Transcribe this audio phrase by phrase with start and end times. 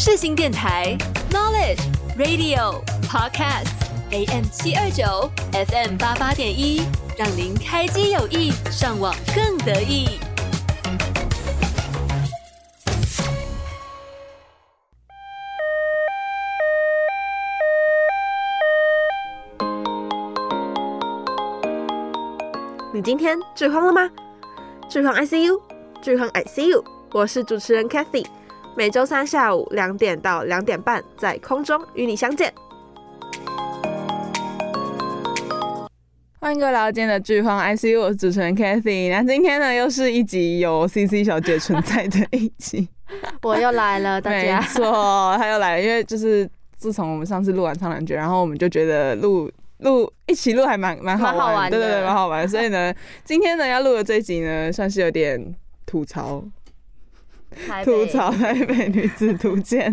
[0.00, 0.96] 世新电台
[1.28, 1.80] Knowledge
[2.16, 3.66] Radio Podcast
[4.12, 6.82] AM 七二九 FM 八八点一，
[7.16, 10.20] 让您开机有意，上网更得意。
[22.94, 24.08] 你今天剧荒了吗？
[24.88, 25.60] 剧荒 ICU，
[26.00, 28.24] 剧荒 ICU，我是主持人 Kathy，
[28.78, 32.54] 每周三下午两点到两点半在空中与你相见。
[36.38, 39.10] 欢迎各位来到今天的剧荒 ICU，我是主持人 Kathy。
[39.10, 42.88] 那今天呢，又是一集有 CC 小姐存在的一集，
[43.42, 44.60] 我又来了，大家。
[44.60, 49.50] 没错，她又来了，因为就是自从我们上次录完苍兰诀，然后我们就觉得录。
[49.78, 52.48] 录一起录还蛮蛮好，好玩，对对对，蛮好玩。
[52.48, 55.54] 所以呢，今天呢要录的这一集呢，算是有点
[55.86, 56.42] 吐槽，
[57.84, 59.92] 吐槽《台北女子图鉴》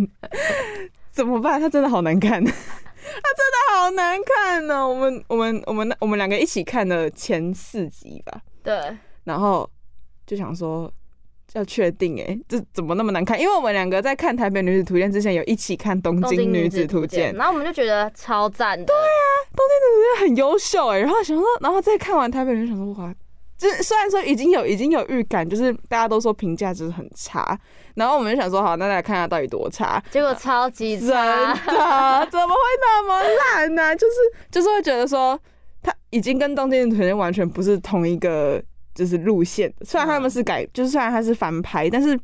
[1.11, 1.59] 怎么办？
[1.59, 4.89] 她真的好难看，她真的好难看呢、喔。
[4.89, 9.70] 我们我们我们我们两个一起看的前四集吧，对，然后
[10.25, 10.91] 就想说。
[11.53, 13.39] 要确定哎、欸，这怎么那么难看？
[13.39, 18.75] 因为我们两个在看《台北女子图鉴》之前，有一起看《东京女子图鉴》，然后我们就觉得超赞。
[18.75, 18.99] 对啊，
[19.55, 21.03] 《东京女子图鉴》很优秀哎、欸。
[21.03, 23.15] 然后想说，然后再看完《台北女子图鉴》，想说哇，
[23.57, 27.57] 就是虽然说已经有已经有预感，就是大家都说评价就是很差。
[27.95, 30.01] 然后我们就想说，好，那来看下到底多差。
[30.12, 33.95] 结果超级差，真的怎么会那么烂呢、啊？
[33.95, 34.13] 就是
[34.51, 35.39] 就是会觉得说，
[35.81, 38.62] 他已经跟《东京女子图鉴》完全不是同一个。
[38.95, 42.17] 就是路线，虽然他们是改，嗯、就是虽然他是翻拍，但是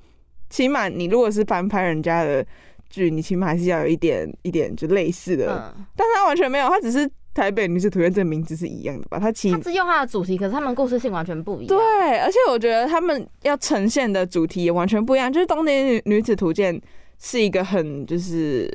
[0.49, 2.45] 起码你如果是翻拍人家的
[2.89, 5.51] 剧，你起码还是要有一点一点就类似的。
[5.53, 9.19] 嗯、但是他完全没有，他只是台北女子图鉴这个名字是一样的吧？
[9.19, 11.67] 它其实它是用它的主题，可是他们故事性完全不一样。
[11.67, 15.31] 对，而且我觉得他们要呈现的主题也完全不一样。
[15.31, 16.81] 就是东京女女子图鉴
[17.19, 18.71] 是一个很就是。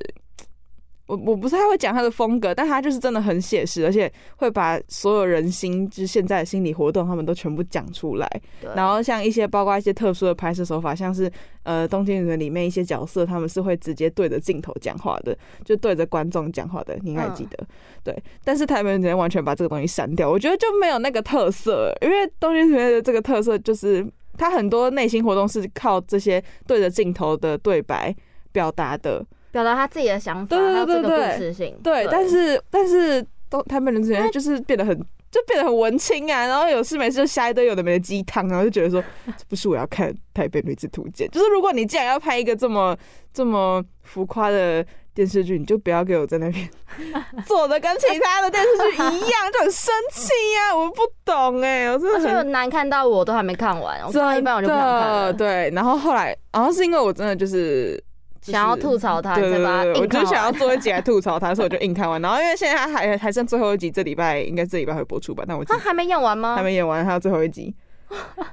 [1.06, 8.28] 我我不太会讲他的风格，但他就是真的很写实，而且会把所有人心，就是现在的心理活动，他们都全部讲出来。
[8.60, 11.30] 对然后像一些包括一些特殊的拍摄手法，像是
[11.62, 17.56] 呃《东京女人》里面一些角色，他们是会直接对着镜头讲话的，就对着观众讲话的，你应该记得。
[17.60, 17.66] 嗯、
[18.02, 24.04] 对，但是《台北女子》完全把这个东西删掉，我觉得就没有那个特色，因为《东京女人》的这个特色就是
[24.36, 28.12] 他很多内心活动是靠这些对着镜头的对白
[28.50, 29.24] 表达的。
[29.56, 31.74] 表达他自己的想法，对对对对，性。
[31.82, 34.94] 对，但是但是都台北人之间就是变得很
[35.30, 41.26] 就变得很文青啊，然后有事没事就下一堆有的没的鸡汤，然后就觉得说这不是我要看台北女子图鉴。
[41.30, 42.94] 就是如果你既然要拍一个这么
[43.32, 44.84] 这么浮夸的
[45.14, 46.68] 电视剧，你就不要给我在那边
[47.46, 50.76] 做的跟其他的电视剧一样，就很生气呀！
[50.76, 55.32] 我不懂哎、欸，我真的很难看到我都还没看完，我看一半我就不想看了。
[55.32, 58.02] 对，然后后来，然后是因为我真的就是。
[58.52, 62.20] 想要吐槽他，对对对，我就想要做一集来吐槽他， 所以我就硬看完。
[62.20, 65.44] 然后因为现在他还还剩最后一集，这礼拜应该这礼拜会播出吧？
[65.46, 66.56] 但我他还没演完吗？
[66.56, 67.74] 还没演完，还有最后一集。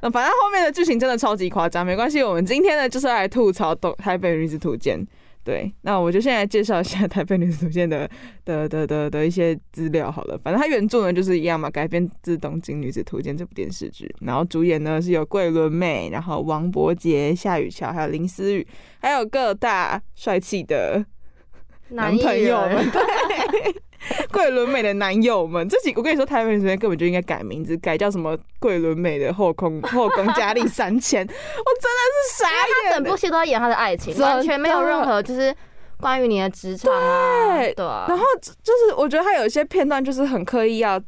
[0.02, 5.00] 那反正后面的剧情真的超级夸张，没关系，我们今天呢就是来吐槽《东台北女子图鉴》。
[5.44, 8.10] 对，那我就先来介绍一下 《台北女子图鉴》的
[8.46, 10.40] 的的的的一些资料好了。
[10.42, 14.10] 反正它原著呢就是一样嘛，改编自《东京女子图鉴》这部电视剧。
[14.22, 18.66] 然后主演呢是有桂纶镁，然后王伯杰、夏雨乔，还有林思雨，
[19.02, 21.06] 还有各大帅气的
[21.90, 22.90] 男朋友们。
[22.92, 23.76] 对。
[24.34, 31.22] 桂纶镁的男友们，这几我跟你说，台北女子图鉴根本就应该改名字，改叫什么桂纶镁的后宫 后宫佳丽三千。
[31.22, 35.56] 我真的是傻眼，他整部戏都在演他的爱情，完全没有任何就是
[36.02, 37.58] 关于你的职场啊。
[37.58, 41.02] 对，对啊，然后就是我觉得他有一些片段就是很刻意要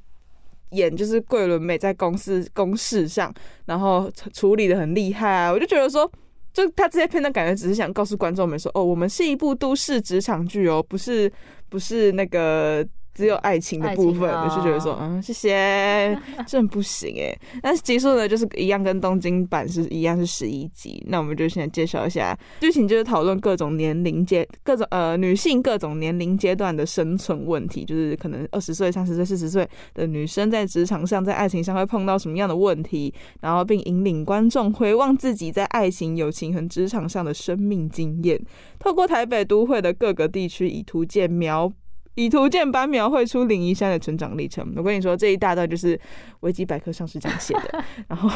[0.69, 3.33] 演，就是桂纶镁在公司公事上，
[3.65, 5.51] 然后处理的很厉害啊。
[5.51, 6.09] 我就觉得说，
[6.55, 11.31] 就他这些片段感觉只是想告诉观众们说，哦，我们是一部都市职场剧哦，不是。
[11.67, 17.33] 不是那个只有爱情的部分，我就觉得说，嗯，谢谢， 真不行哎。
[17.61, 21.01] 但是集数呢，就是一样，跟东京版是一样，是十一集。
[21.07, 38.37] 那我们就先介绍一下剧情，就是讨论各种年龄阶、各种呃女性各种年龄阶段的生存问题，就是可能二十岁、三十岁、四十岁的女生在职场上、在爱情上会碰到什么样的问题，然后并引领观众回望自己在爱情、友情和职场上的生命经验，
[38.77, 41.71] 透过台北都会的各个地区以图鉴描。
[42.15, 44.73] 以图鉴般描绘出林一山的成长历程。
[44.75, 45.99] 我跟你说，这一大段就是
[46.41, 47.83] 维基百科上是这样写的。
[48.07, 48.29] 然后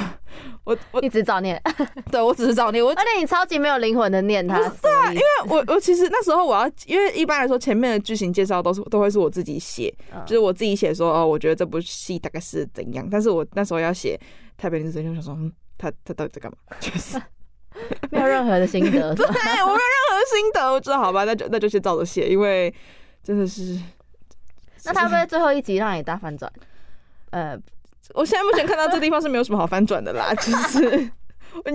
[0.66, 1.62] 我我一直照念，
[2.12, 2.84] 对我只是照念。
[2.84, 4.58] 我而且你超级没有灵魂的念它。
[4.82, 9.94] 对啊，因为我我其实那时候我要，因为一般来说前面的剧情介绍都是都会是我自己写，
[10.26, 13.08] 就是我自己写说哦，我觉得这部戏大概是怎样。
[13.10, 14.20] 但是我那时候要写
[14.58, 16.58] 台北女子图鉴，就想说，嗯，他他到底在干嘛？
[16.80, 17.22] 就是。
[18.10, 19.76] 没有任何的心得，对，我没有任
[20.10, 22.74] 何心得，我知道好吧，那就那就先照着写，因为
[23.30, 23.80] 真的是。
[24.86, 26.52] 那他会不会最后一集让你大反转？
[27.30, 27.56] 呃，
[28.16, 31.12] 我现在目前看到这地方是没有什么好翻转的啦， 就是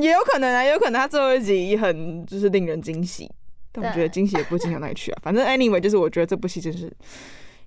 [0.00, 3.30] 也有可能啊，也有可能他最后一集很就是令人惊喜，
[3.70, 5.18] 但我觉得惊喜也不会惊到哪里去啊。
[5.22, 6.92] 反正 anyway，就是我觉得这部戏真是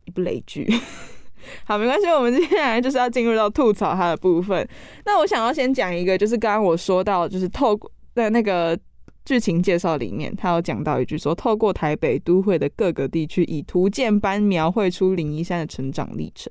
[0.04, 0.68] 一部雷剧。
[1.64, 4.68] 好，没关系，我们接下来就是要进入到吐槽它的部分。
[5.06, 8.78] 那我想要先讲一个，就是刚刚我说到，就是透过在那个
[9.28, 16.50] 剧情介绍里面，他有讲到一句说，透过台北都会的各个地区，以图鉴般描绘出林一山的成长历程。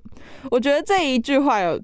[0.50, 1.80] 我觉得这一句话有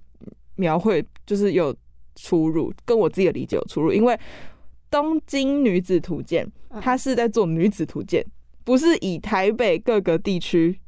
[0.56, 1.74] 描绘，就是有
[2.14, 3.90] 出入，跟我自己的理解有出入。
[3.90, 4.12] 因为
[4.90, 6.46] 《东京女子图鉴》
[6.82, 8.22] 它是在做女子图鉴，
[8.62, 10.78] 不是以台北各个地区，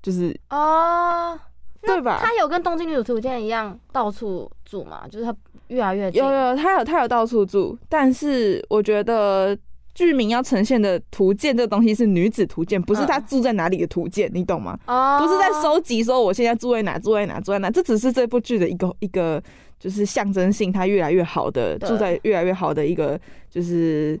[0.00, 1.36] 就是哦。
[1.82, 2.20] 对吧？
[2.22, 5.06] 他有跟东京女子图鉴一样到处住嘛？
[5.08, 5.34] 就是他
[5.68, 9.56] 越来越有有，他有他有到处住，但是我觉得
[9.94, 14.78] 剧名要呈现的图鉴这个东西是女子图鉴，不是他住在哪里的图鉴，嗯、你懂吗？
[14.86, 19.42] 哦，不是在收集说我现在住在哪，住在哪，住在哪，这只是这部剧的一个一个
[19.78, 24.18] 就是象征性，他越来越好的住在越来越好的一个就是。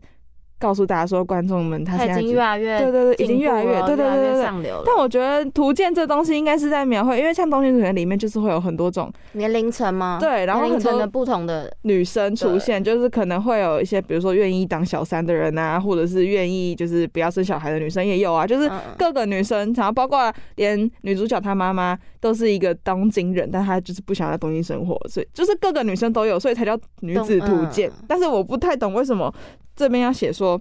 [0.58, 4.82] 告诉大家说，观众们他现在已经越来越对对对，已经越来越对对对对上流了。
[4.84, 10.18] 但我觉得图鉴这东西应该是在描绘，因为像东京图鉴里面就是会有很多种年龄层吗？
[10.20, 18.68] 对，然后很多不同的女生出现，就是可能会有一些，比如说愿意当小三的人啊，或者是愿意就是不要生小孩的女生也有啊，就是
[18.98, 27.88] 各个女生，然后包括连女主角她妈妈都是一个东京人，但她就是不想在东京生活，所以就是各个女生都有，所以才叫女子图鉴。
[28.08, 29.32] 但是我不太懂为什么。
[29.78, 30.60] 这边要写说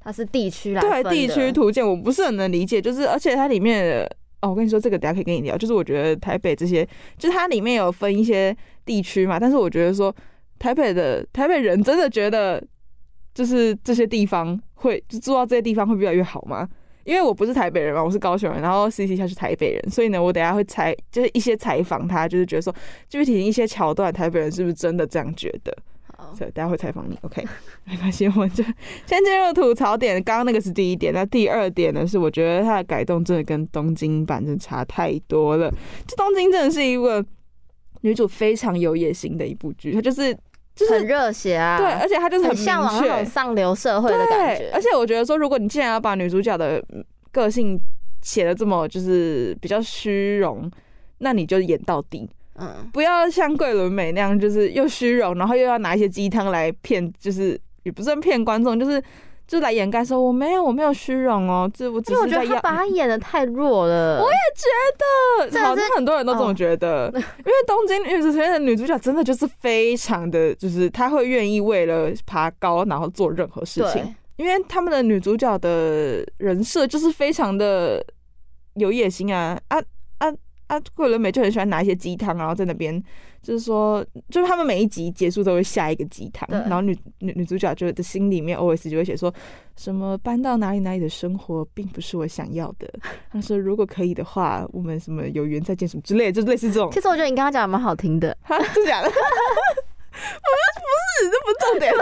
[0.00, 2.82] 它是地区来对地区图鉴，我不是很能理解。
[2.82, 5.56] 就是而且它里面的哦，我跟你说这个等下可以跟你聊。
[5.56, 6.84] 就是我觉得台北这些，
[7.16, 8.54] 就是它里面有分一些
[8.84, 9.38] 地区嘛。
[9.38, 10.12] 但是我觉得说
[10.58, 12.60] 台北的台北人真的觉得，
[13.32, 16.68] 就是这些地方会就住到这些地方会越来越好吗？
[17.04, 18.60] 因为我不是台北人嘛，我是高雄人。
[18.60, 22.74] 然后 CC 他是台北人，所以呢，我等下会采就是一些采访他，就是觉得说
[23.08, 25.76] 具体一些桥段，台北人是不是真的这样觉得？
[26.34, 27.44] 所以大家会采访你，OK，
[27.84, 28.64] 没关系，我们就
[29.06, 30.22] 先进入吐槽点。
[30.22, 35.72] 刚刚那个是第一点，那第二点呢是我觉得它的改动真的跟东京版真的差太多了。
[36.06, 37.24] 这东京真的是一个
[38.00, 40.34] 女主非常有野心的一部剧，它就是
[40.74, 44.70] 就是很热血啊，对，而且她就是很向往那种上流社会的感觉。
[44.72, 46.82] 而且我觉得说，如果你既然要把女主角的
[47.30, 47.80] 个性
[48.22, 50.70] 写的这么就是比较虚荣，
[51.18, 52.28] 那你就演到底。
[52.54, 59.02] 嗯，不要像桂纶镁那样，就是又虚荣，然后又要拿一些鸡汤来骗，就是也不算骗观众，就是
[59.46, 62.54] 就来掩盖说我没有，我没有虚荣哦，这我只是在要。
[62.54, 78.04] 他把他演的太弱了，我也觉得，好像很多人都这么觉得，哦、因为东京女子学院的女主角真的就是非常的，就是她会愿意为了爬高，然后做任何事情，因为他们的女主角的人设就是非常的
[78.74, 79.78] 有野心啊啊
[80.18, 80.28] 啊！
[80.28, 80.34] 啊
[80.72, 82.98] 啊，桂纶镁就很喜欢拿一些鸡汤，然后在那边
[83.42, 89.30] 就是说，就是他们每一集结束都会下一个鸡汤，然后女女女主角就的心里面 OS 就会写说
[89.76, 92.90] 什么搬到哪里哪里的生活并不是我想要的。
[93.30, 96.90] 他说如果可以的话，我们什么有缘再见什么之类的，就类似这种。
[96.90, 99.08] 其实我觉得你刚刚讲的蛮好听的，哈，真的假的？
[99.08, 99.20] 我 说
[100.80, 100.88] 不
[101.20, 101.92] 是，这不重点。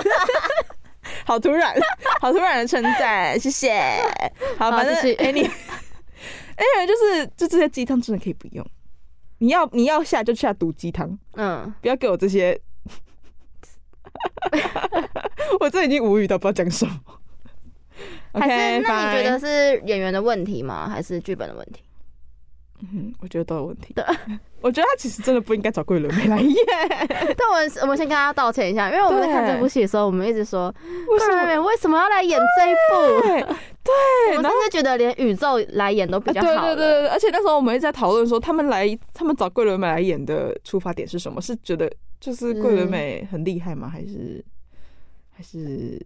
[1.27, 1.75] 好突然，
[2.21, 3.83] 好突然的称赞，谢谢。
[4.57, 5.51] 好，反正哎你。
[6.61, 8.65] 哎，就是就这些鸡汤真的可以不用，
[9.39, 12.61] 你要你要下就下毒鸡汤，嗯，不要给我这些
[15.61, 17.01] 我这已经无语到不知道讲什么。
[18.33, 20.89] 还是那你觉得是演员的问题吗？
[20.89, 21.83] 还是剧本的问题？
[22.83, 23.93] 嗯，我觉得都有问题。
[23.95, 24.05] 对，
[24.61, 26.55] 我觉得他其实真的不应该找桂纶镁来演。
[27.37, 30.75] 但我们我们先跟他道歉一下，因为我们在看这部戏的时候，我们一直说
[31.07, 33.55] 桂纶镁为什么要来演这一部？
[33.85, 36.47] 对， 我甚至觉得连宇宙来演都比较好。
[36.47, 41.41] 对对对，而且那时候我们一直在讨论说，他们来他们找桂纶镁来演的出发点是什么？
[41.41, 43.89] 是觉得就是桂纶镁很厉害吗？
[43.89, 44.45] 还是
[45.31, 46.01] 还是？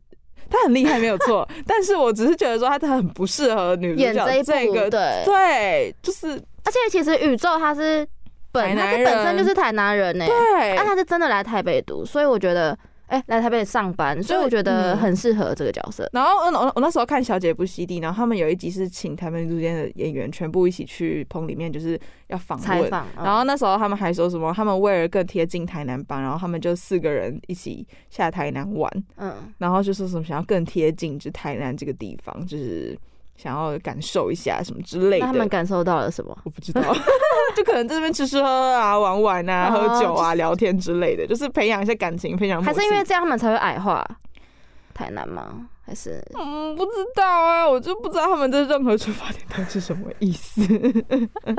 [0.51, 5.23] 他很厉害，没有错， 但是我只是觉得说他他很不适合女主角这个，对。
[5.25, 6.29] 对，就是，
[6.65, 8.07] 而且其实宇宙他是
[8.53, 12.77] 本他是本身就是台南人呢，对，但他是真的来台北读，所以我觉得。
[13.07, 16.05] 哎、欸，来台北上班，所以我觉得很适合这个角色。
[16.05, 22.67] 嗯、然后我我我那时候看《小姐不熙娣》，然后他们有一集是请台北之间的演员全部一起去棚里面，就是要访问。
[22.67, 23.07] 采访。
[23.17, 24.53] 嗯、然后那时候他们还说什么？
[24.53, 28.91] 他们为了更贴近台南帮，然后他们就四个人一起下台南玩。
[29.17, 29.53] 嗯。
[29.59, 32.99] 然后就说什么想要更贴近就台南这个地方，就是。
[33.37, 36.37] 想要感受一下什么之类的，他们感受到了什么？
[36.45, 36.81] 我不知道，
[37.57, 42.63] 就可能在这边吃吃喝喝啊，玩玩啊，喝酒啊，聊天之类的，就是培养一下感情，培养。
[42.63, 44.05] 还是因为这样他们才会矮化
[44.95, 45.69] 台南吗？
[45.87, 50.63] 还是嗯，不知道啊，我就不知道他们的任何出发点到底是什么意思。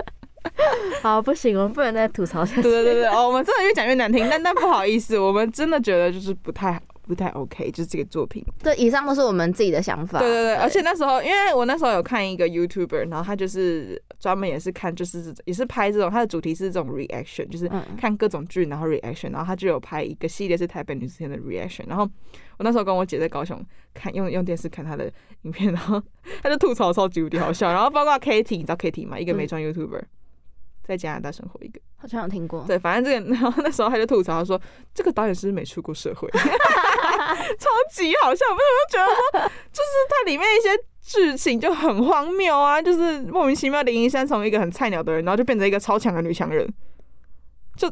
[1.04, 2.62] 好，不行，我们不能再吐槽下去。
[2.64, 6.80] 对对对对，哦，我们真的越讲越难听，但但不好意思，我们真的觉得就是不太好。
[7.08, 8.44] 不太 OK，就是这个作品。
[8.64, 10.20] 对，以上都是我们自己的想法。
[10.20, 21.88] 对对对，对而且那时候，因为我那时候有看一个 YouTuber，然后他就是专门也是看，就是也是拍这种，他的主题是这种 reaction，就是看各种剧然后 reaction，然后他就有拍一个系列是台北女子天的 reaction。
[21.88, 22.04] 然后
[22.58, 25.12] 我那时候跟我姐在高雄看，用用电视看他的
[25.44, 26.02] 影片，然后
[26.42, 27.72] 他就吐槽超级无敌好笑。
[27.72, 29.20] 然后包括 Katie，你知道 Katie 吗？
[29.20, 30.00] 一个美妆 YouTuber。
[30.00, 30.08] 嗯
[30.88, 32.64] 在加拿大生活一个，好像有听过。
[32.68, 34.60] 对，反正这个，然后那时候他就吐槽他说
[34.94, 38.46] ：“这个导演是不是没出过社会？” 超级好笑？
[38.52, 40.70] 我就觉得说，就是它里面一些
[41.02, 46.68] 剧情就很荒谬啊，就是莫名其妙林一山从一个很菜鸟的人，然后就变成一个超强的女强人。
[47.76, 47.92] 就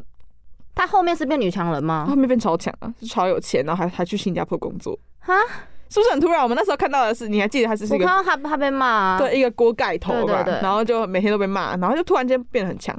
[0.74, 2.06] 他后面是变女强人吗？
[2.08, 4.98] 后面变超强了，是超有钱，然后还还去新加坡工作。
[5.20, 5.34] 哈？
[5.88, 6.42] 是不是很突然？
[6.42, 7.94] 我们那时候看到的是，你还记得他是一个？
[7.94, 12.96] 我看到他他被骂，对，一个锅盖头吧，对对对，然后就每天都被骂，然后就突然间变得很强，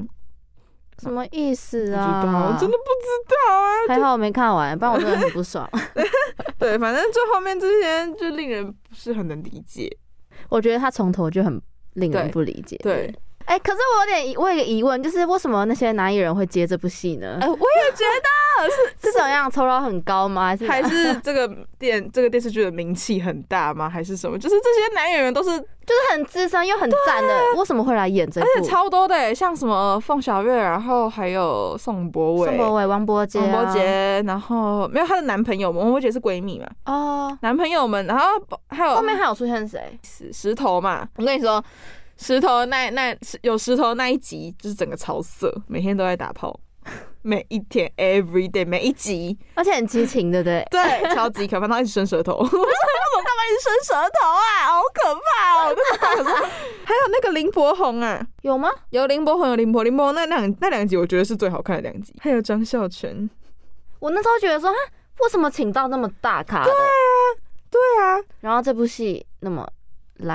[1.02, 2.22] 什么意思啊？
[2.22, 3.70] 不知道，我真的不知道啊！
[3.90, 5.70] 还好我没看完，不然我真的很不爽。
[6.58, 9.90] 对，反正最后面这些就令人不是很能理解。
[10.50, 11.62] 我觉得他从头就很
[11.94, 12.78] 令人不理解。
[12.84, 13.08] 对。
[13.08, 13.16] 对
[13.46, 17.38] 哎、欸，可是我有点疑，我有个疑问，就是为什么那些男艺人会接这部戏呢？
[17.40, 20.48] 哎、呃，我也觉得 是是怎样，酬劳很高吗？
[20.48, 21.48] 还是还是这个
[21.78, 23.88] 电这个电视剧的名气很大吗？
[23.88, 24.38] 还是什么？
[24.40, 28.48] 就是这些男演员都是就是很资深又很赞的，为什么会来演这部？
[28.48, 36.66] 而且超多的，像什么凤小岳，然后还有宋博伟、宋博伟、王柏杰、王柏杰，然后没有她的男朋友，王柏杰是闺蜜嘛？
[36.86, 38.26] 哦，男朋友们，然后
[38.70, 40.00] 还有后面还有出现谁？
[40.02, 41.08] 石石头嘛？
[41.18, 41.64] 我跟你说。
[42.18, 46.58] 石头那那有石头那一集就是整个超色，每天都在打炮，
[47.22, 50.66] 每一天 every day 每一集，而且很激情，对不对？
[50.72, 54.68] 对，超级可怕，他一直伸舌头， 我说他怎么干嘛一直伸舌头啊？
[54.68, 55.76] 好可怕哦！
[56.18, 56.34] 我说
[56.86, 58.70] 还有那个林柏宏啊，有吗？
[58.92, 63.30] 有林柏宏，有林柏林柏宏那两那两集我觉得是最好看的两集，还有张孝全，
[64.00, 64.76] 我那时候觉得说，哈，
[65.20, 66.64] 为什么请到那么大咖？
[66.64, 66.80] 对啊，
[67.70, 69.68] 对啊，然后这部戏那么。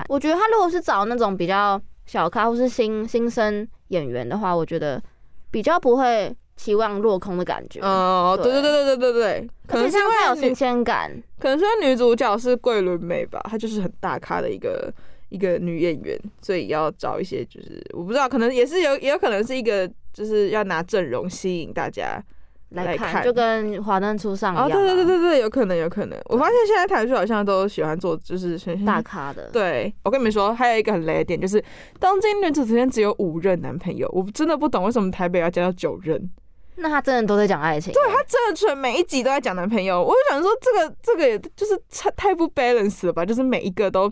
[0.09, 5.03] 我觉得他如果是找那种比较小咖或是新新生演员的话，我觉得
[5.51, 7.81] 比较不会期望落空的感觉。
[7.81, 14.93] 哦，对对对对对对对，可能是因为有新鲜感，可能是因为女主角是桂纶镁吧，她就是很大咖的一个
[15.31, 22.23] 一个女演员，所以要找一些就是我不知道，可能也是有也有可能是一个就是要拿阵容吸引大家。
[22.71, 24.79] 来看，就跟《华灯初上》一样。
[24.79, 26.19] 哦，对对对对对，有可能，有可能。
[26.27, 29.50] 我发现现在台剧好像都喜欢做，就是大咖的。
[29.50, 31.62] 对，我跟你们说，还有一个很雷的点，就是
[31.99, 36.31] 东京女子之间只有五任男朋友，我真的不懂为什么台北要加到九任。
[36.77, 37.93] 那他真的都在讲爱情？
[37.93, 40.03] 对，他真的全每一集都在讲男朋友。
[40.03, 43.27] 我就想说，这个这个也就是太太不 balance 了吧？
[43.27, 44.11] 就是每一个都，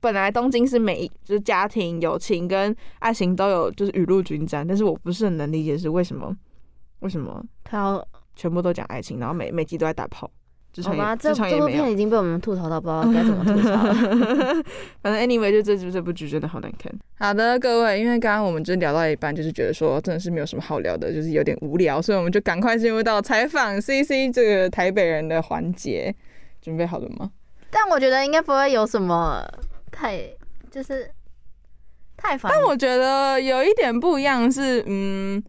[0.00, 6.34] 本来东京是每一就是家庭、友情跟爱情都有就是雨露均沾，但是我不是很能理解是为什么。
[7.00, 10.30] 为什么他要全部都讲爱情，然后每每集都在打炮？
[10.84, 13.94] 好吧，这这部片已经被我们吐槽到不知道该怎么吐槽了。
[15.02, 16.92] 反正 anyway，就这这这部剧真的好难看。
[17.18, 26.14] 好的，各位，因为刚刚我们就聊到一半，就是觉得说真的是没有什么好聊的，就是有点无聊，所以我们就赶快进入到采访 CC 这个台北人的环节。
[26.60, 27.32] 准备好了吗？
[27.70, 29.42] 但我觉得应该不会有什么
[29.90, 30.20] 太
[30.70, 31.10] 就是
[32.16, 32.52] 太烦。
[32.54, 35.42] 但我觉得有一点不一样是，嗯，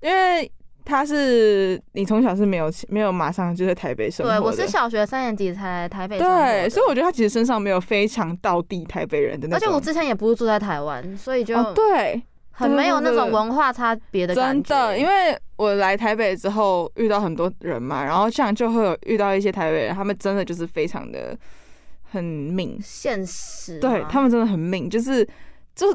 [0.00, 0.48] 因为。
[0.90, 4.32] 他是你从小是没有没有马上就在台北生活。
[4.32, 6.18] 对，我是小学三年级才来台北。
[6.18, 9.68] 对，所以我觉得他其实身上没有非常道地台北人的那种。
[9.68, 12.20] 而且我之前也不是住在台湾，所以就对，
[12.50, 14.68] 很没有那种文化差别的感觉。
[14.68, 21.38] 真的，因为我来台北之后遇到很多人嘛，然后这样就会有遇到一些台北人，他们真的就是非常的
[22.10, 25.24] 很命现实，对他们真的很命，就是
[25.76, 25.86] 就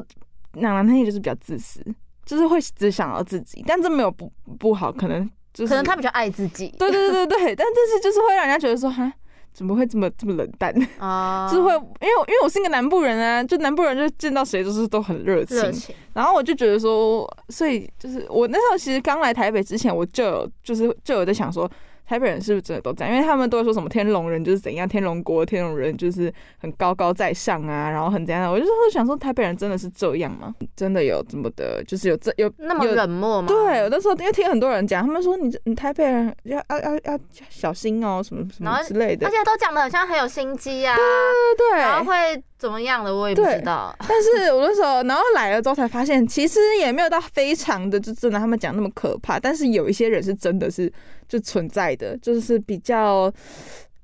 [0.54, 1.84] 两男他也就是比较自私。
[2.26, 6.74] 就是会只想到自己，但这没有不不好，可能就是可能他比较爱自己。
[6.78, 9.10] 对对对对对，但这是就是会让人家觉得说，哈，
[9.54, 11.48] 怎么会这么这么冷淡 啊？
[11.48, 15.72] 就是会，因为因为我是一个南部人啊，就南部人就见到谁都是都很热情。
[15.72, 21.70] 情然后我就觉得说，所以就是我那时候其实刚来台北之前，我就有就是就有在想说。
[22.06, 23.12] 台北人是不是真的都这样？
[23.12, 28.50] 因为他们都会说什么天龙人就是怎样，天龙国天龙人就是很高高在上啊，然后很怎样。
[28.50, 30.54] 我就是想说，台北人真的是这样吗？
[30.76, 33.48] 真的有这么的，就是有这有那么冷漠吗？
[33.48, 37.18] 对，有的时候因为听很多人讲，他们说你你台北人要要要要
[37.50, 41.04] 小心哦，什么什么之类的，而且都讲的好像很有心机啊，对
[41.56, 42.42] 对对，然后会。
[42.58, 50.90] 怎么样的我也不知道， 但是我那时候，然后来了之后才发现，其实也没有到非常的就真的他们讲那么可怕，但是有一些人是真的是
[51.28, 53.30] 就存在的，就是比较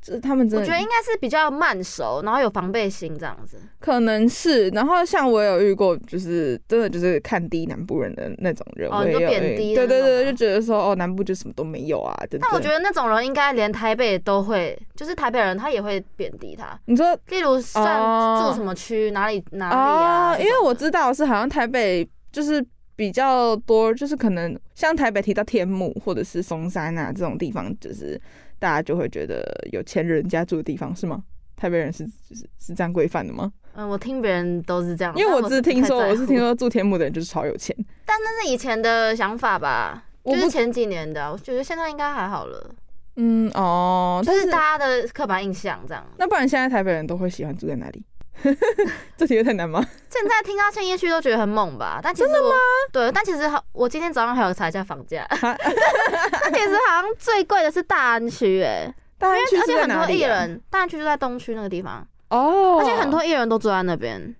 [0.02, 3.56] 这他们真的，我觉得应该是比较慢熟，然后有防备心这样子。
[3.78, 4.68] 可能是。
[4.70, 9.76] 然后像我有遇过，就是真的就是看低南部人的那种人，哦，就贬低。
[9.76, 12.12] 对对对，就觉得说哦，南部就什么都没有啊。
[12.28, 12.40] 对。
[12.40, 16.76] 但我觉得那种人应该连台北都会，就是台北人他也会贬低他。
[16.86, 20.36] 你说，例如算住什么区，哪里哪里啊？
[20.36, 22.64] 因为我知道是好像台北就是
[22.96, 28.20] 比较多，就是可能像台北提到天母或者是松山啊这种地方，就是。
[28.62, 29.42] 大家就会觉得
[29.72, 31.20] 有钱人家住的地方是吗？
[31.56, 33.52] 台北人是是是这样规范的吗？
[33.74, 37.76] 嗯，我听别人都是这样，因为我只是听说，我是听说住天母的人就是超有钱，
[38.06, 42.70] 但那是以前的想法吧，就是前几年的，我觉得现在应该还好了。
[43.16, 46.06] 嗯哦，但是大家的刻板印象这样。
[46.18, 48.04] 那不然现在台北人都会喜欢住在哪里？
[49.16, 49.84] 这题有太难吗？
[50.10, 52.00] 现在听到信义区都觉得很猛吧？
[52.02, 52.54] 但其实真的吗？
[52.92, 64.34] 对，但其实好，我今天早上还有查一下房价， 但其实好像最贵的是大安区，哎，大安区而且很多艺人，大安区就在东区那个地方哦，而且很多艺人都住在那边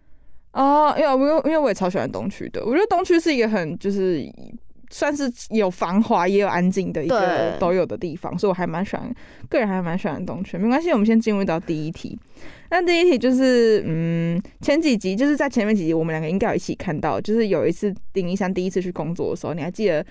[0.53, 0.95] 哦。
[0.99, 4.23] 因为因为因为我也超喜欢东区的，我觉得东区是一个很就是。
[4.93, 9.11] 算是有繁华也有安静的一个都有的地方，所以我还蛮喜欢，
[9.49, 10.59] 个人还蛮喜欢东区。
[10.59, 12.17] 没关系，我们先进入到第一题。
[12.71, 20.05] 那第一题就是，嗯，前几集就是在前面几集，我们两个应该有一起看到，就是有一次丁一山第一次去工作的时候，你还记得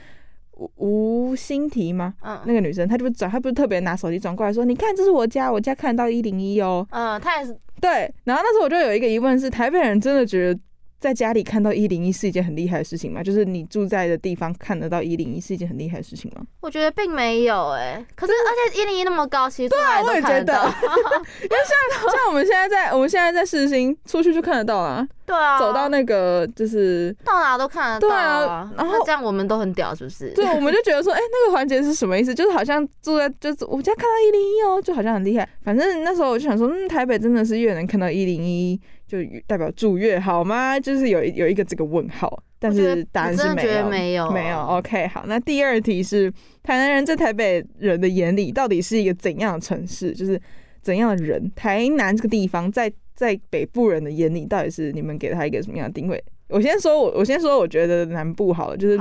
[0.58, 2.16] 吴吴欣缇吗？
[2.24, 6.88] 嗯，那个女生，她就不转，她不是特别拿手机转过来说，你看这是我家，我家看到一零一哦。
[6.90, 8.12] 嗯，她也是对。
[8.24, 10.60] 然后那时候我就有一个疑问是，台北人真的觉得？
[11.02, 13.24] 在家里看到一零一是一件很厉害的事情吗？
[13.24, 16.44] 就是你住在的地方看得到一零一是一件很厉害的事情吗？
[16.62, 18.06] 我觉得并没有诶。
[18.16, 25.06] 可是而且一零一那么高，其实对啊，我也觉得，因为像 像我们现在在我们现在在世新出去就看得到啊。
[25.26, 28.70] 对啊，走到那个就是到哪都看得到啊。
[28.78, 30.30] 然后这样我们都很屌，是不是？
[30.34, 32.36] 对，我们就觉得说，哎，那个环节是什么意思？
[32.36, 35.48] 就是好像住在就是我家看到一零一哦，就好像很厉害。
[35.64, 38.80] 反正那时候我就想说，嗯，台北真的是越能看到一零一。
[39.12, 40.80] 就代表住越好吗？
[40.80, 44.58] 就是有有一个这个问号，但是答案是没有，没有，没有。
[44.62, 46.32] OK，好，那第二题是
[46.64, 50.14] 台南人在台北人的眼里到底是一个怎样的城市？
[50.14, 50.42] 就是
[50.82, 51.52] 怎样的人？
[51.58, 56.24] 台南这个地方在在北部人的眼里到底是你们给他一个什么样的定位？
[56.48, 58.96] 我先说，我我先说，我觉得南部好了，就是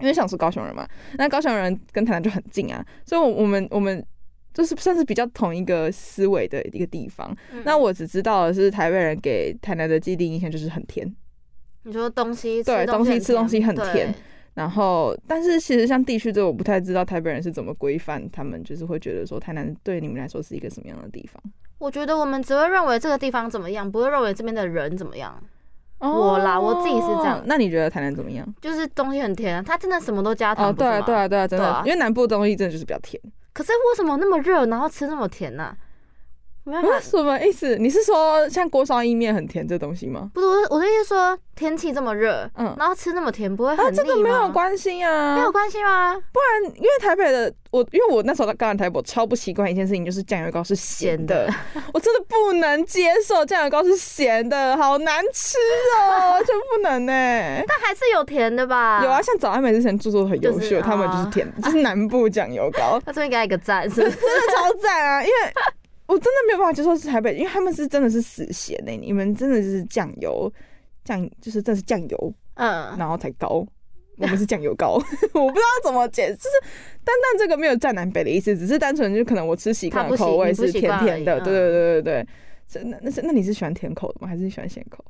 [0.00, 0.84] 因为想说高雄人嘛，
[1.18, 4.04] 那高雄人跟台南就很近啊，所以我我们我们。
[4.56, 7.30] 就是算是比较同一个思维的一个地方。
[7.52, 11.14] 嗯、那我只知道的是，台北人给台南的既定印象就是很甜。
[11.82, 14.14] 你说东西，对，东西吃东西很甜。
[14.54, 21.42] 然后，但是其实像地区这个，我不太知道台北人是怎么规范，他们就是会觉得说台南对你们来说是一个什么样的地方？
[21.76, 25.38] 我觉得我们只会认为这个地方怎么样，不会认为这边的人怎么样。
[25.98, 27.42] 哦、我啦，我自己是这样。
[27.44, 28.46] 那你觉得台南怎么样？
[28.60, 30.70] 就是东西很甜，它真的什么都加糖。
[30.70, 33.20] 哦，对啊，对啊，对啊，真的，啊、因为南部的东西真的就是比较甜。
[33.56, 35.74] 可是为什么那么热，然后吃那么甜呢、
[36.66, 37.76] 没办法，什么意思？
[37.76, 40.28] 你是说像锅烧意面很甜这东西吗？
[40.34, 43.92] 不是，我的意思是说天气这么热，嗯，然后吃那么甜不会很腻吗？
[43.96, 46.14] 这个没有关系啊，没有关系吗？
[46.32, 51.48] 不然，因为台北的我，因为我那时候刚来台北，我超不习惯一件事情，就是酱油膏是咸的，
[51.94, 55.56] 我真的不能接受酱油膏是咸的，好难吃
[56.00, 57.12] 哦， 就不能呢。
[57.68, 59.00] 但还是有甜的吧？
[59.04, 63.00] 有啊，像早安美之前做作很优秀，他们就是甜，就是南部酱油膏。
[63.06, 64.16] 他这边给他一个赞，是真的
[64.56, 65.34] 超赞啊，因为。
[66.06, 68.96] 我真的没有办法接受是台北，因为他们是真的是死咸呢、欸。
[68.96, 70.52] 你们真的就是酱油
[71.04, 73.66] 酱，就是这是酱油，嗯，然后才高。
[74.18, 74.92] 我们是酱油高，
[75.34, 76.50] 我不知道怎么解释，就是
[77.04, 81.38] 单单这个没有占南北的意思，只是单纯就可能我吃习惯的口味是甜甜的。
[81.40, 82.24] 对对对对
[82.72, 84.26] 对，那那是那你是喜欢甜口的吗？
[84.26, 85.04] 还是喜欢咸口？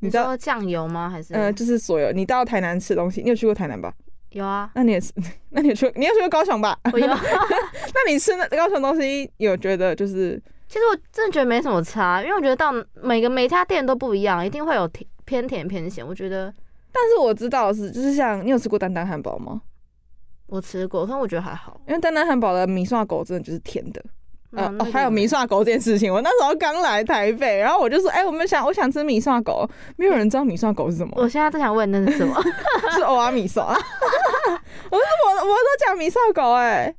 [0.00, 1.08] 你知道酱油吗？
[1.08, 3.94] 还是呃，就是所有你到台南吃东西，你有去过台南吧？
[4.34, 5.12] 有啊，那你也是，
[5.50, 6.76] 那你去，你也去过高雄吧？
[6.92, 7.06] 我有。
[7.06, 10.40] 那你吃那高雄东西，有觉得就是？
[10.66, 16.04] 其实我真的觉得没什么差，因为我觉得到每个每家店都不一样，一定会有甜偏甜偏咸。
[16.04, 16.52] 我觉得，
[16.90, 19.62] 但是我知道的是，就是像你有吃过丹丹汉堡吗？
[20.46, 24.04] 我吃过，但我觉得还好，因为丹丹汉堡的米刷狗真的就是甜的。
[24.56, 31.12] 呃、哦，还有米刷狗这件事情，我那时候刚来台北，然后我就说，哎、欸，我们想，我想吃米刷狗，没有人知道米刷狗是什么。
[31.16, 32.34] 我现在正想问那是什么，
[32.94, 33.64] 是欧阿米刷。
[33.70, 36.94] 我说我我都讲米刷狗，哎。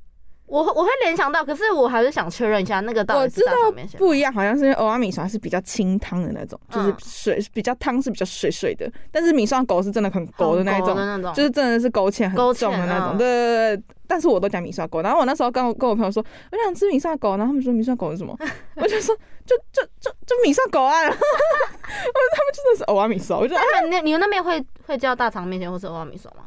[0.48, 4.00] 我我会联想到，可是我还是想确认一下那个到底是大肠面线。
[4.00, 10.96] 我知道不一样，好像是因为蚵仔米刷是比较清汤的那种，就是水比较汤是比较水水的，但是米刷狗是真的很勾的那一种，
[11.34, 13.18] 就是真的是勾芡很重的那种。
[13.18, 15.02] 对对对，但是我都讲米刷狗。
[15.02, 18.38] 然后我那时候跟我跟我朋友说，我想吃米刷狗，然后他们说米刷狗是什么？
[18.78, 21.02] 我就说就就就就米刷狗啊。
[21.06, 23.38] 然后他们真的是欧阿米刷。
[23.38, 26.44] 我觉得你你们那边会会叫大肠面线或是欧阿米刷吗？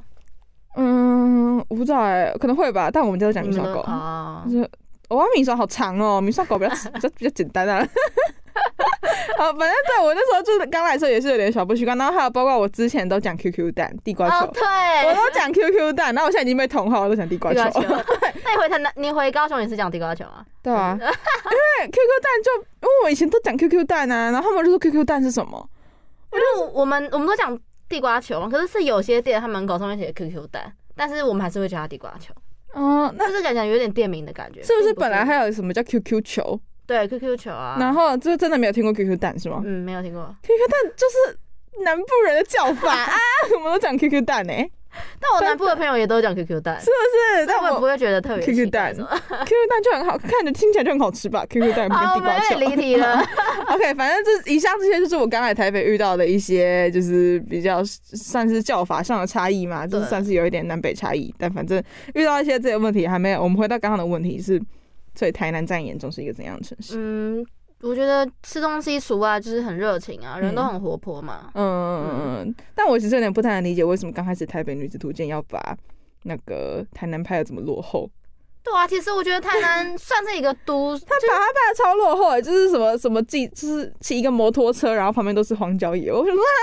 [0.76, 3.84] 嗯，我不知道哎、欸，可能会吧，但我们家都讲米刷狗，
[4.50, 4.70] 就是
[5.08, 7.86] 我米刷好长哦，米刷狗比较 比较比较简单啊。
[9.38, 14.62] 好，反正对我那时候就是刚来的时候也是有点小不习惯，然后还有包括我之前都讲 QQ 蛋、地瓜球，哦、对，
[15.08, 17.62] 我都讲 QQ 蛋，然后我现在已经被同化，我都讲地瓜球。
[17.62, 18.04] 地瓜球
[18.44, 20.44] 那你回台南，你回高雄也是讲地瓜球啊？
[20.62, 25.68] 对啊，因为 QQ 蛋就因为我以前都讲 QQ 蛋啊，然后他们就说 QQ 蛋是什么？
[26.32, 27.56] 因为我们我们都讲
[27.88, 32.34] 地瓜球嘛，可是是有些店他门口上面写 QQ 蛋，但是我们还是会叫它地瓜球。
[32.74, 34.92] 哦，那就是感觉有点店名的感觉，是不是？
[34.94, 36.60] 本来还有什么叫 QQ 球？
[36.86, 37.76] 对，QQ 球啊。
[37.80, 39.62] 然后就真的没有听过 QQ 蛋是吗？
[39.64, 40.22] 嗯，没有听过。
[40.42, 41.38] QQ 蛋就是
[41.84, 43.16] 南部人的叫法 啊，
[43.56, 44.52] 我们都讲 QQ 蛋呢。
[45.20, 47.46] 但我南部的朋友也都讲 QQ 蛋，是不是？
[47.46, 49.04] 但我不会觉得特别 QQ 蛋，QQ
[49.68, 51.44] 蛋就很好看着，听起来就很好吃吧？
[51.50, 52.58] QQ 蛋跟地瓜球。
[52.58, 53.22] 离题了。
[53.68, 61.32] OK，反正这以上这些就是我刚来台北遇到的一些，就是比较算是叫法上的差异嘛，就是算是有一点南北差异。
[61.38, 61.82] 但反正
[62.14, 63.42] 遇到一些这些问题还没有。
[63.42, 64.60] 我们回到刚刚的问题是，
[65.14, 66.94] 所以台南在你眼中是一个怎样的城市？
[66.96, 67.46] 嗯。
[67.80, 71.50] 我觉得吃东西除外就是很热情啊，人都很活泼嘛。
[71.54, 72.54] 嗯嗯嗯嗯。
[72.74, 75.76] 但我其实有点不太能理解，为什么刚开始台北女子图鉴要把
[76.24, 78.10] 那个台南拍的这么落后？
[78.60, 86.12] 对啊，其实我觉得台南算是一个都，他把它拍的超落后，就是什么什么骑，就是骑一个摩托车，然后旁边都是荒郊野。
[86.12, 86.60] 我想说啊，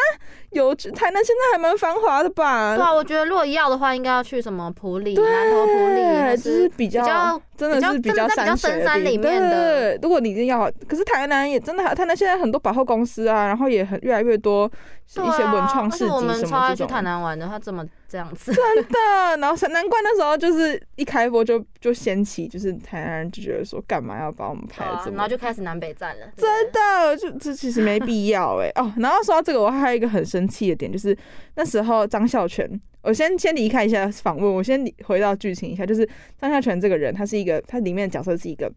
[0.55, 2.75] 有台南现在还蛮繁华的吧？
[2.75, 9.97] 对啊，我觉得如果要的话，应该要去什么普里、南投普里，就是比较，真的是比较山深山里面的。
[10.01, 14.71] 如果你一定要，可是台南也真的，台南现在很多百货公司啊，然后也很越来越多
[15.17, 16.27] 一些文创市集什么这种。
[16.27, 17.85] 我们超爱去台南玩的，他这么。
[18.07, 26.27] 这样子真的，然后难怪那时候就是一开播就就掀起，就是台南人就觉得说干嘛要把我们拍这么，然后就开始南北战了。
[26.37, 28.93] 真的，就这其实没必要哎哦。
[28.97, 31.17] 然后说到这个，我还有一个很生气的点，就是
[31.55, 32.69] 那时候张孝全，
[33.01, 36.07] 我先先离开一下访问，我先回到剧情一下，就是
[36.39, 38.71] 张孝全这个人，他是一个，他里面的角色是一个。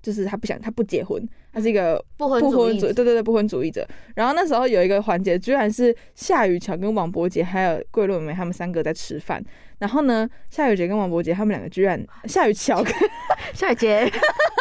[0.00, 3.86] 就是他不想，他不结婚，他是一个不婚主义，对对对，不婚主义者。
[4.16, 9.40] 然后那时候有一个环节，居然是夏雨乔跟王伯杰还有桂纶镁他们三个在吃饭。
[9.78, 12.92] 然后呢，夏雨杰跟王伯杰他们两个居然， 夏雨乔跟
[13.54, 14.10] 夏雨杰，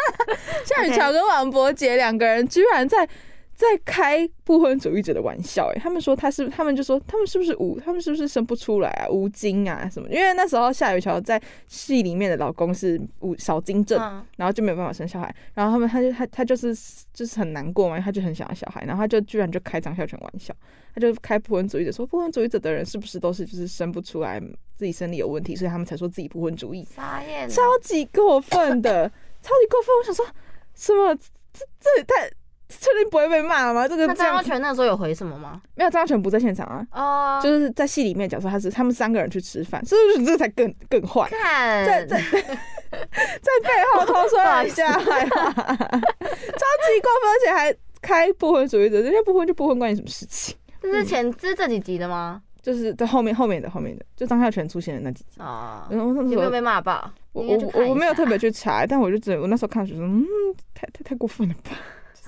[0.63, 3.09] 夏雨乔跟王伯杰两个人居然在。
[3.61, 10.09] 在开不婚主义者的玩笑，欸，哎，他们说他是，他们就说他们是不是无，他们是不是生不出来啊，无精啊什么？
[10.09, 13.99] 因为那时候夏雨乔在戏里面的老公是无少精症，
[14.37, 16.75] 然后就没有办法生小孩，然后他们他就他他就是
[17.13, 20.51] 就是很难过嘛，他就很想要小孩，然后他就居然就开张孝全玩笑，
[20.95, 24.41] 他就开不婚主义者说不婚主义者的人是不是都是就是生不出来，
[24.75, 26.83] 自己生理有问题，所以他们才说自己不婚主义，
[27.47, 29.07] 超级过分的，
[29.43, 30.25] 超级过分，我想说
[30.73, 31.15] 什么
[31.53, 32.31] 这这也太。
[33.11, 33.85] 不会被骂吗？
[33.87, 35.61] 这个张耀全那时候有回什么吗？
[35.75, 36.87] 没有，张耀全不在现场啊。
[36.93, 37.43] 哦，oh.
[37.43, 41.29] 就是在戏里面讲说他是他们三个人去吃饭，是不是这个才更更坏？
[41.29, 42.17] 看，在在
[42.91, 50.55] 在背后偷说人家坏话， 超级过分，而且还开不婚主义者，人家不婚就不婚，关你什么事情？
[50.81, 52.41] 这是前这是这几集的吗？
[52.61, 55.87] 就是在后面后面的后面的，就张孝全出现的那几集啊。
[55.89, 55.97] Oh.
[55.99, 57.11] 有没有被骂爆？
[57.33, 60.23] 我我我没有特别去查，但我就只我那时候看的时候，嗯，
[60.73, 61.71] 太太太过分了吧。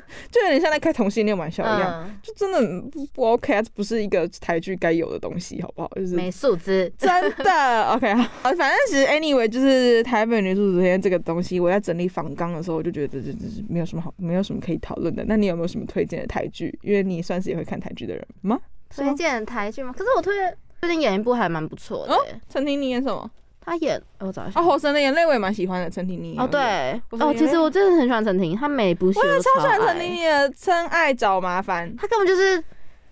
[0.32, 5.90] 就有点像在开同性恋玩笑一样，嗯、就真的不不 OK，啊这不是一个台剧该有的东西，好不好？
[5.96, 8.14] 就是没素质，真的 OK。
[8.14, 15.24] 好，反正其实 anyway，就是台北女子图鉴这个东西，我在整理访纲的时候，我就觉得这这是没有什么好，没有什么可以讨论的。
[15.28, 16.78] 那你有没有什么推荐的台剧？
[16.82, 18.60] 因为你算是也会看台剧的人吗？
[18.96, 19.92] 推荐台剧吗？
[19.98, 22.16] 可是我推荐最近演一部还蛮不错的。
[22.50, 23.30] 陈婷，你演什么？
[23.66, 24.60] 他演，我找一下。
[24.60, 26.38] 哦，火神的眼泪我也蛮喜欢的，陈婷妮。
[26.38, 32.64] 哦，对，哦，其实我真的很喜欢陈婷，她每部戏我也超喜欢陈婷妮的《真爱找麻烦》，她根本就是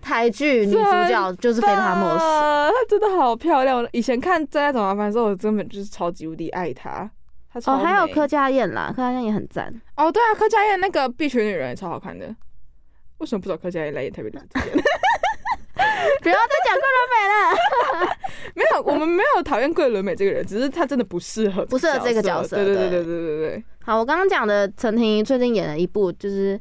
[0.02, 2.20] 台剧女主角，就是非她莫属。
[2.20, 7.10] 她真的好漂亮，以前看《真爱找麻烦》的时候，我根本就是超级无敌爱她。
[7.54, 7.60] 她。
[7.72, 9.74] 哦，还有柯佳燕啦，柯佳燕也很赞。
[9.96, 12.34] 哦，对啊，柯佳燕那个《碧血女人》也超好看的。
[13.20, 14.62] 为什么不找柯佳燕来演台北女主角？
[16.22, 18.16] 不要再讲桂纶镁了。
[18.54, 22.58] 没有，我们没有讨厌桂纶镁这个人，只是他真的不适合，不适合这个角色。
[22.58, 23.64] 对对对对对对对。
[23.84, 26.60] 好，我刚刚讲的陈婷妮最近演了一部，就是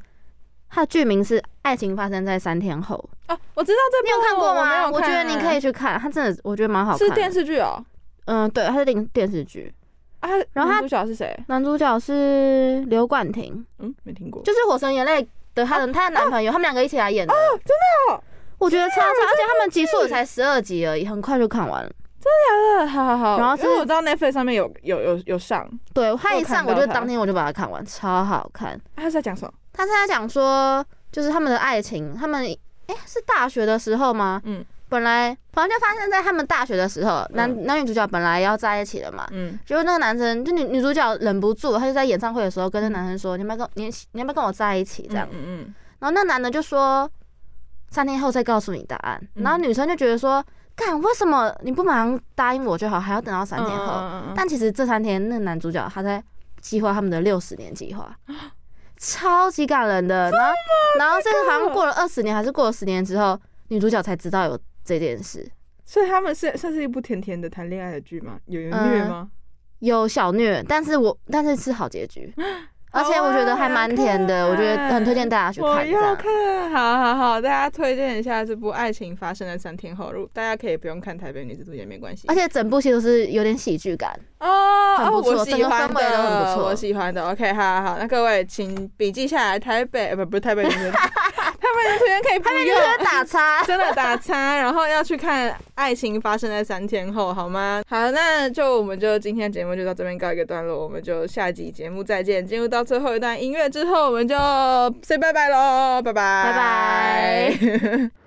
[0.68, 2.96] 她的剧名是《爱情发生在三天后》
[3.32, 4.90] 啊，我知道这部，你有看过吗？
[4.90, 7.06] 我觉得你可以去看，她真的我觉得蛮好看。
[7.06, 7.84] 是电视剧哦。
[8.26, 9.72] 嗯，对，它是电电视剧
[10.20, 10.30] 啊。
[10.52, 11.36] 然后男主角是谁？
[11.48, 13.64] 男主角是刘冠廷。
[13.80, 14.42] 嗯，没听过。
[14.42, 15.22] 就是《火神眼泪》
[15.54, 17.34] 的他的他的男朋友，他们两个一起来演的。
[17.34, 18.22] 哦，真的哦。
[18.60, 21.90] 我觉得超超，而且他们集数才十二集而已，很快就看完了。
[22.22, 22.86] 真的假的？
[22.86, 23.38] 好好好。
[23.38, 28.78] 然后因为我知道 Netflix 上面有有有有上，对，他一上我就当天我就把它看完，超好看。
[28.94, 29.52] 他是在讲什么？
[29.72, 32.56] 他是在讲说，就是他们的爱情，他们哎、
[32.88, 34.42] 欸、是大学的时候吗？
[34.44, 47.10] 嗯，本来反正就发生在他们大学的时候，男、嗯、男女主角本来要在一起了嘛，嗯，结果那个男生就女女主角忍不住，他就在演唱会的时候跟那男生说：“你要不要跟你你要不要跟我在一起？”这样，嗯嗯，然后那男的就说
[47.90, 49.20] ：“三天后再告诉你答案。
[49.34, 53.94] 嗯”然后女生就觉得说：“干，为什么你不马上答应我就好，还要等到三天后？”
[54.28, 56.22] 嗯、但其实这三天，那个男主角他在
[56.60, 58.16] 计划他们的六十年计划。
[59.02, 60.54] 超级感人的，然后，
[60.98, 65.50] 然后这个好像过了二十年，还是过了十年之后，女主角才知道有这件事。
[65.86, 68.38] 所以他们是算是一部甜甜的谈恋爱的剧吗？
[68.44, 69.28] 有人虐吗？
[69.28, 69.30] 嗯，
[69.78, 72.30] 有小虐，但是我但是是好结局。
[72.92, 75.70] 而且我觉得还蛮甜的，我觉得很推荐大家去看。
[75.70, 82.24] 我要看，好好好，大家推荐一下这部《爱情发生的三天后》，如大家可以不用看《台北女子图鉴》也没关系。
[82.28, 87.30] 而且整部戏都是有点喜剧感哦，很不错，我喜欢的，氛围都很不错，我喜欢的。
[87.30, 90.92] OK，好好好，那各位请笔记下来，台北不不是台北女子，
[91.60, 97.82] 台北女子图片可以不用打叉， 真的打叉，然后要去看《爱情发生在三天后》，好吗？
[97.88, 103.68] 好，那就我们就今天节目就到这边告一个段落，我们就下集节目再见，进入到最后一段音乐。
[103.68, 104.34] 之后我们就
[105.02, 108.10] say 拜拜喽，拜拜拜拜。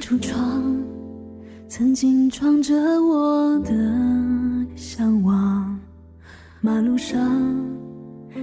[0.00, 0.82] 橱窗
[1.68, 3.70] 曾经装着我的
[4.74, 5.78] 向往，
[6.62, 7.30] 马路上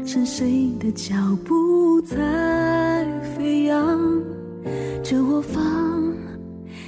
[0.05, 3.03] 是谁的脚步在
[3.35, 3.99] 飞扬？
[5.03, 6.13] 这卧房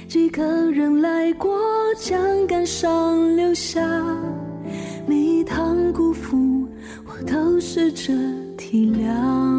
[0.06, 1.58] 几个人来过，
[1.98, 3.80] 将感伤留下。
[5.04, 6.66] 每一趟辜负，
[7.04, 8.14] 我都试着
[8.56, 9.49] 体谅。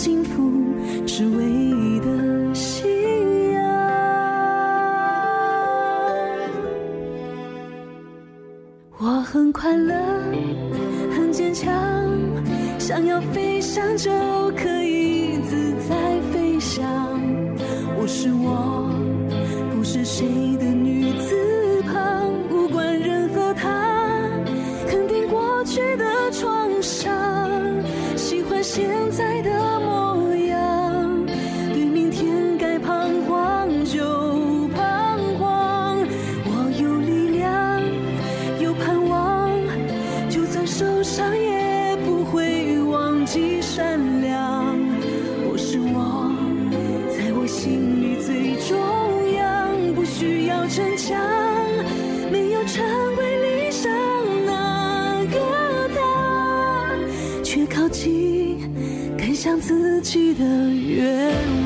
[0.00, 0.52] 幸福，
[1.08, 2.86] 是唯一的信
[3.52, 3.60] 仰。
[8.98, 9.92] 我很快乐。
[11.10, 11.74] 很坚强
[12.78, 14.47] 想要飞翔就
[50.58, 51.16] 要逞强，
[52.32, 52.84] 没有成
[53.16, 53.88] 为理想
[54.44, 56.02] 那个他，
[57.44, 58.58] 却靠近
[59.16, 61.57] 更像自己的愿望。